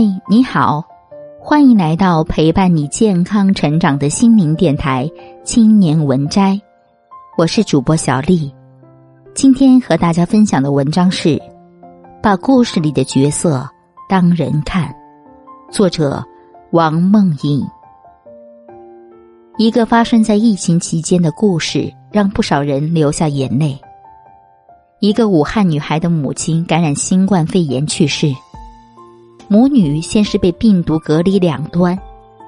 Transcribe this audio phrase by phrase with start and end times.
[0.00, 0.82] 嗨，你好，
[1.38, 5.04] 欢迎来到陪伴你健康成长的心灵电台
[5.44, 6.52] 《青年文摘》，
[7.36, 8.50] 我是主播小丽。
[9.34, 11.28] 今天和大家分享的文章是
[12.22, 13.68] 《把故事里的角色
[14.08, 14.88] 当人看》，
[15.70, 16.24] 作者
[16.70, 17.62] 王梦颖。
[19.58, 23.78] 一个发生在疫情期间的故事，让不少人流下眼泪。
[25.00, 28.34] 一个武汉女孩的母亲感染新冠肺炎去世。
[29.52, 31.98] 母女先是被病毒隔离两端，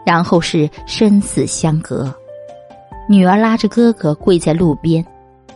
[0.07, 2.15] 然后是生死相隔。
[3.09, 5.05] 女儿拉着哥哥跪在路边，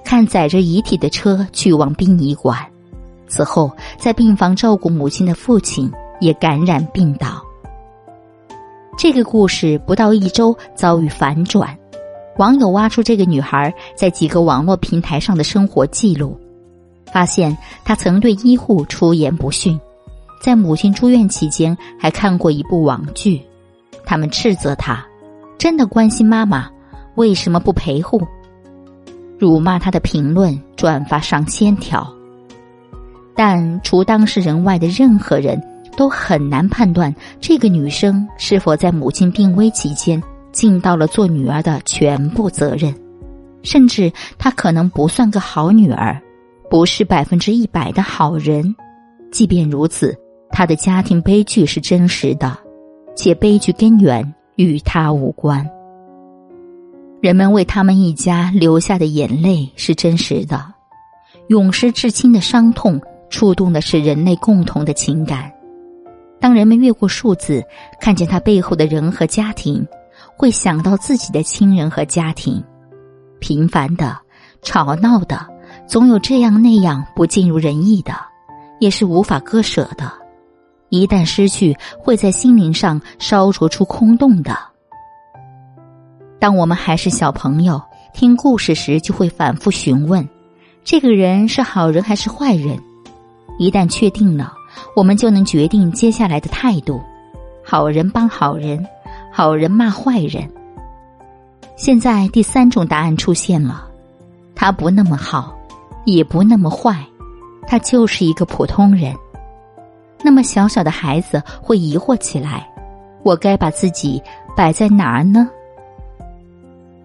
[0.04, 2.58] 看载着遗体的车去往殡仪馆。
[3.28, 7.40] 此后，在病房照顾母亲的父亲也感染病倒。
[8.98, 11.78] 这个故事不到一周遭遇反转，
[12.38, 16.36] 网友挖出这个女孩在几个网络平台上的生活记录，
[17.12, 19.80] 发现她曾对医护出言不逊。
[20.46, 23.42] 在母亲住院期间，还看过一部网剧，
[24.04, 25.04] 他们斥责他
[25.58, 26.70] ：“真的关心妈妈，
[27.16, 28.22] 为什么不陪护？”
[29.40, 32.08] 辱骂他的评论转发上千条。
[33.34, 35.60] 但除当事人外的任何人
[35.96, 42.94] 都很难判断这个女生是否在母亲病危期间尽到了做女儿的全部责任，
[43.64, 46.22] 甚至她可能不算个好女儿，
[46.70, 48.72] 不是百分之一百的好人。
[49.32, 50.16] 即便如此。
[50.50, 52.56] 他的家庭悲剧是真实的，
[53.14, 55.68] 且悲剧根源与他无关。
[57.20, 60.64] 人们为他们一家流下的眼泪是真实的，
[61.48, 65.52] 永失至亲的伤痛触动的是人类共同的情感。
[66.38, 67.64] 当人们越过数字，
[68.00, 69.84] 看见他背后的人和家庭，
[70.36, 72.62] 会想到自己的亲人和家庭。
[73.40, 74.16] 平凡的、
[74.62, 75.46] 吵闹的，
[75.86, 78.14] 总有这样那样不尽如人意的，
[78.78, 80.12] 也是无法割舍的。
[80.88, 84.56] 一旦失去，会在心灵上烧灼出空洞的。
[86.38, 87.80] 当我们还是小朋友，
[88.14, 90.26] 听故事时就会反复询问：
[90.84, 92.78] 这个人是好人还是坏人？
[93.58, 94.52] 一旦确定了，
[94.94, 97.00] 我们就能决定接下来的态度：
[97.64, 98.86] 好人帮好人，
[99.32, 100.48] 好人骂坏人。
[101.74, 103.86] 现在第三种答案出现了：
[104.54, 105.56] 他不那么好，
[106.04, 107.04] 也不那么坏，
[107.66, 109.14] 他就是一个普通人。
[110.26, 112.68] 那么小小的孩子会疑惑起来：
[113.22, 114.20] 我该把自己
[114.56, 115.48] 摆在哪儿呢？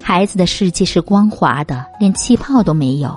[0.01, 3.11] 孩子的世界是光滑的，连气泡都没有；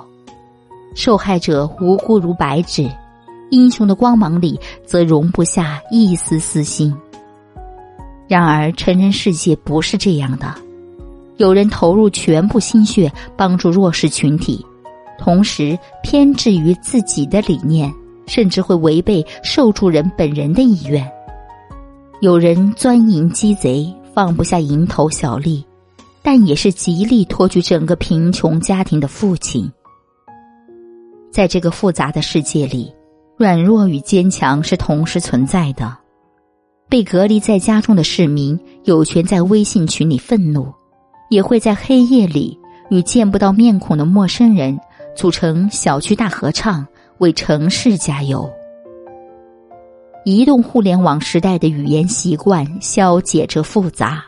[0.93, 2.87] 受害者无辜如白纸，
[3.49, 6.95] 英雄的光芒里则容不下一丝私心。
[8.27, 10.53] 然而，成人世界不是这样的，
[11.37, 14.63] 有人投入全部心血帮助弱势群体，
[15.17, 17.91] 同时偏执于自己的理念。
[18.25, 21.09] 甚至会违背受助人本人的意愿。
[22.21, 25.63] 有人钻营鸡贼，放不下蝇头小利，
[26.21, 29.69] 但也是极力托举整个贫穷家庭的父亲。
[31.31, 32.91] 在这个复杂的世界里，
[33.37, 35.95] 软弱与坚强是同时存在的。
[36.87, 40.71] 被隔离在家中的市民有权在微信群里愤怒，
[41.29, 42.57] 也会在黑夜里
[42.89, 44.79] 与见不到面孔的陌生人
[45.15, 46.87] 组成小区大合唱。
[47.19, 48.49] 为城市加油。
[50.23, 54.23] 移动互联网时代的语言习惯消解着复杂，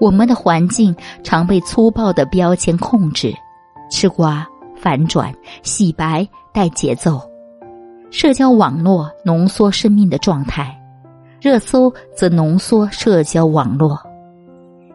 [0.00, 3.32] 我们的环境常被粗暴的标签控制，
[3.90, 4.44] 吃瓜、
[4.76, 5.32] 反转、
[5.62, 7.20] 洗白带节奏。
[8.10, 10.76] 社交网络浓缩生命的状态，
[11.40, 13.96] 热搜则浓缩社交网络。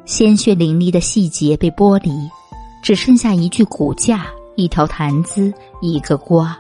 [0.04, 2.12] 鲜血淋漓的细节被剥离，
[2.84, 4.26] 只剩下一句骨架、
[4.58, 6.58] 一条谈资、一个瓜。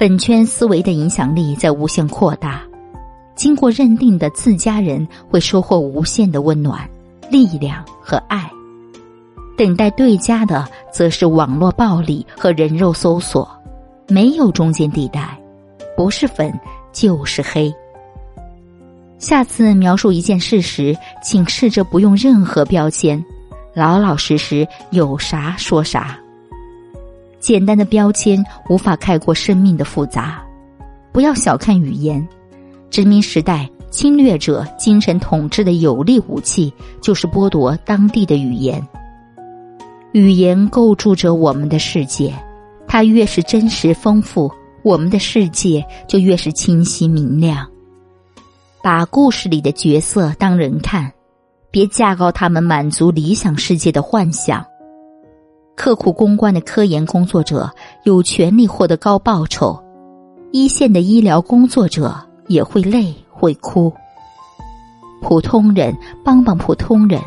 [0.00, 2.62] 粉圈思维的影响力在无限扩大，
[3.34, 6.88] 经过认定的自家人会收获无限的温暖、
[7.28, 8.50] 力量和爱，
[9.58, 13.46] 等待对家的则是网络暴力和人肉搜索，
[14.08, 15.38] 没有中间地带，
[15.94, 16.50] 不是粉
[16.92, 17.70] 就是黑。
[19.18, 23.22] 下次描述一件事时，请试着不用任何标签，
[23.74, 26.18] 老老实实有啥说啥。
[27.40, 30.40] 简单的标签无法概括生命的复杂，
[31.10, 32.26] 不要小看语言。
[32.90, 38.86] 殖民时代侵略者精神统治的有力武器就是剥夺当地的语言。
[40.12, 42.34] 语言构筑着我们的世界，
[42.86, 44.50] 它越是真实丰富，
[44.82, 47.66] 我们的世界就越是清晰明亮。
[48.82, 51.12] 把故事里的角色当人看，
[51.70, 54.64] 别架高他们满足理想世界的幻想。
[55.80, 57.70] 刻苦攻关的科研工作者
[58.02, 59.82] 有权利获得高报酬，
[60.52, 62.14] 一线的医疗工作者
[62.48, 63.90] 也会累会哭。
[65.22, 67.18] 普通人帮帮普通人。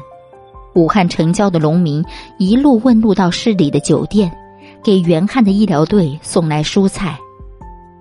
[0.75, 2.05] 武汉城郊的农民
[2.38, 4.31] 一路问路到市里的酒店，
[4.83, 7.17] 给援汉的医疗队送来蔬菜。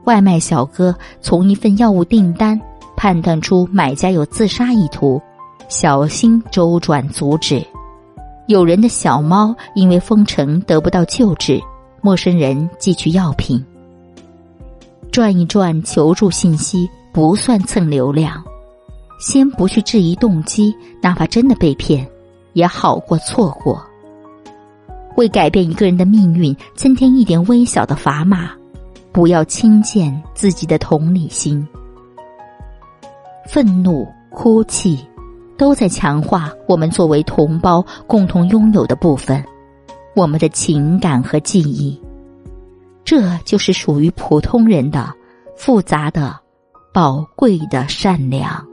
[0.04, 2.60] 外卖小哥从一份药物订单
[2.94, 5.18] 判断出买家有自杀意图，
[5.70, 7.66] 小心周转阻止。
[8.52, 11.58] 有人的小猫因为封城得不到救治，
[12.02, 13.64] 陌生人寄去药品。
[15.10, 18.44] 转一转求助信息不算蹭流量，
[19.18, 22.06] 先不去质疑动机，哪怕真的被骗。
[22.52, 23.82] 也好过错过。
[25.16, 28.50] 为改变一个人的命运增添一点微小的砝码，
[29.10, 31.66] 不要轻贱自己的同理心。
[33.48, 34.98] 愤怒、哭泣，
[35.62, 39.40] 都在强化我们作为同胞共同拥有的部分——
[40.16, 41.96] 我们的情感和记忆。
[43.04, 45.14] 这就是属于普通人的
[45.54, 46.36] 复杂的、
[46.92, 48.71] 宝贵的善良。